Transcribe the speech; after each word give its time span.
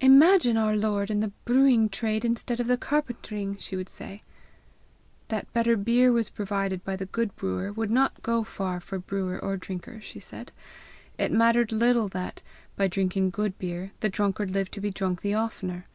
"Imagine 0.00 0.56
our 0.56 0.76
Lord 0.76 1.10
in 1.10 1.18
the 1.18 1.32
brewing 1.44 1.88
trade 1.88 2.24
instead 2.24 2.60
of 2.60 2.68
the 2.68 2.76
carpentering!" 2.76 3.56
she 3.56 3.74
would 3.74 3.88
say. 3.88 4.20
That 5.26 5.52
better 5.52 5.76
beer 5.76 6.12
was 6.12 6.30
provided 6.30 6.84
by 6.84 6.94
the 6.94 7.06
good 7.06 7.34
brewer 7.34 7.72
would 7.72 7.90
not 7.90 8.22
go 8.22 8.44
far 8.44 8.78
for 8.78 9.00
brewer 9.00 9.40
or 9.40 9.56
drinker, 9.56 10.00
she 10.00 10.20
said: 10.20 10.52
it 11.18 11.32
mattered 11.32 11.72
little 11.72 12.06
that, 12.10 12.44
by 12.76 12.86
drinking 12.86 13.30
good 13.30 13.58
beer, 13.58 13.90
the 13.98 14.08
drunkard 14.08 14.52
lived 14.52 14.70
to 14.74 14.80
be 14.80 14.92
drunk 14.92 15.22
the 15.22 15.34
oftener. 15.34 15.86